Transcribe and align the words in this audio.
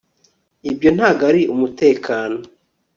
ibyo 0.69 0.89
ntabwo 0.95 1.23
ari 1.31 1.41
umutekano 1.53 2.37